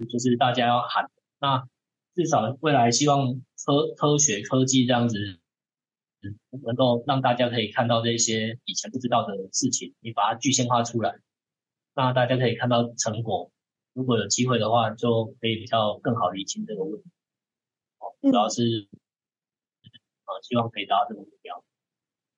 [0.09, 1.11] 就是大家要喊。
[1.41, 1.69] 那
[2.15, 5.39] 至少未来希望科科学科技这样子。
[6.63, 11.19] 能够让大家可以看到这些以前不知道的事情，你把它具象化出来，
[11.97, 13.51] 那大家可以看到成果。
[13.93, 17.11] 如果有机会的话，就可以比较更好理清这个问题。
[17.99, 18.87] 哦，主要是
[19.83, 21.65] 呃，希望可以达到这个目标。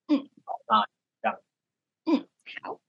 [0.07, 0.87] 嗯，好，那
[1.21, 1.39] 这样。
[2.05, 2.27] 嗯，
[2.63, 2.81] 好，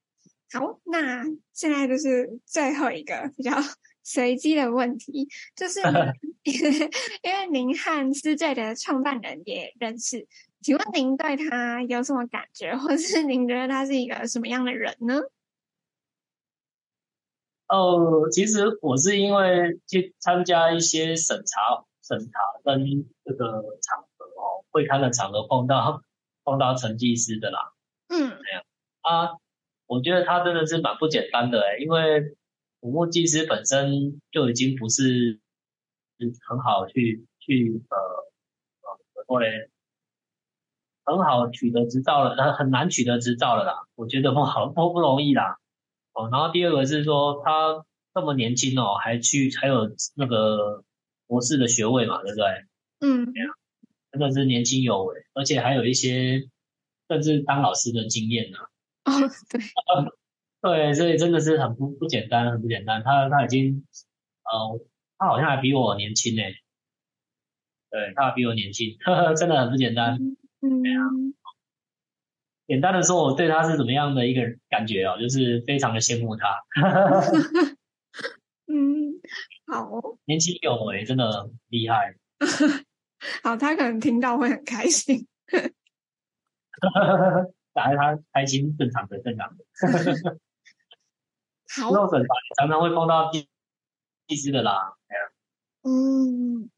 [0.51, 3.53] 好，那现在就是最后一个比较
[4.07, 5.81] 随机的问题，就是
[6.47, 10.29] 因为您和思缀的创办人也认识。
[10.63, 15.21] 请问您对他有什么感觉，或是您觉得他是一个什么样的人呢？
[17.67, 22.85] 哦，其实我是因为去参加一些审查、审查跟
[23.25, 26.03] 这个场合哦，会刊的场合碰到
[26.45, 27.73] 碰到陈技师的啦。
[28.09, 28.31] 嗯，
[29.01, 29.37] 啊，
[29.87, 32.37] 我觉得他真的是蛮不简单的诶，因为
[32.81, 35.41] 土木技师本身就已经不是
[36.49, 39.71] 很好去去呃呃怎么说嘞，
[41.05, 43.87] 很好取得执照了，很很难取得执照了啦。
[43.95, 45.59] 我觉得不好不不容易啦。
[46.13, 50.83] 哦，然后第二个是说他这么年轻哦，还去还有那个
[51.27, 52.45] 博士的学位嘛，对不对？
[53.01, 53.53] 嗯，对啊，
[54.13, 56.49] 真的是年轻有为，而且还有一些
[57.09, 58.59] 甚至当老师的经验呢。
[59.05, 59.13] 哦，
[59.51, 59.61] 对，
[60.67, 63.05] 对，所以真的是很不不简单，很不简单。
[63.05, 63.87] 他他已经，
[64.43, 64.81] 呃，
[65.17, 66.43] 他好像还比我年轻呢。
[67.89, 70.19] 对，他还比我年轻， 呵呵，真的很不简单。
[70.61, 71.03] 嗯，对啊。
[72.67, 76.49] 简单的说，我对他是怎么样的一个感觉哦，就是非常的羡慕他。
[78.67, 79.21] 嗯，
[79.69, 82.17] 好，年轻有为，真的厉害。
[83.45, 85.29] 好，他可能听到会很开心。
[87.73, 90.39] 打开他开心，正常的，正常的。
[91.69, 93.49] 好，之后审查常常会碰到技
[94.37, 94.97] 师的啦。
[95.83, 96.71] 嗯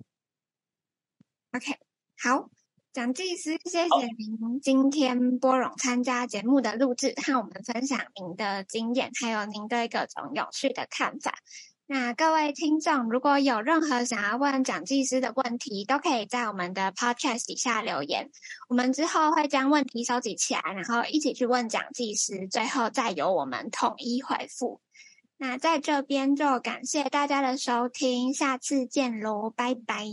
[1.52, 1.78] ，OK，
[2.20, 2.50] 好。
[2.90, 11.34] 蒋技师，谢谢您今天拨冗参加节目的录制，和我们分享您的经验，还有您对各种有趣的看法。
[11.90, 18.30] 那各位听众，如果有任何想要问蒋技师的问题，都可以在我们的 Podcast 底下留言，
[18.68, 24.82] 我们之后会将问题收集起来，然后一起去问蒋技师，最后再由我们统一回复。
[25.38, 30.04] 那在这边就感谢大家的收听，下次见喽，拜拜。